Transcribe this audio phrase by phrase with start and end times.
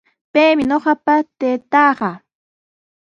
[0.33, 2.09] Paymi ñuqapa taytaaqa.